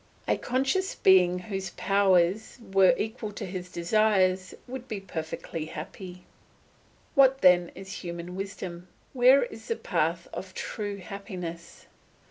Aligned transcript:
A 0.27 0.35
conscious 0.35 0.95
being 0.95 1.37
whose 1.37 1.69
powers 1.77 2.57
were 2.73 2.95
equal 2.97 3.31
to 3.33 3.45
his 3.45 3.69
desires 3.71 4.55
would 4.67 4.87
be 4.87 4.99
perfectly 4.99 5.65
happy. 5.65 6.23
What 7.13 7.41
then 7.41 7.69
is 7.75 8.01
human 8.03 8.35
wisdom? 8.35 8.87
Where 9.13 9.43
is 9.43 9.67
the 9.67 9.75
path 9.75 10.27
of 10.33 10.55
true 10.55 10.97
happiness? 10.97 11.85